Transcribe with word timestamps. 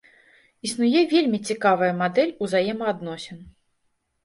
Існуе 0.67 1.03
вельмі 1.11 1.39
цікавая 1.51 1.91
мадэль 2.01 2.33
узаемаадносін. 2.47 3.39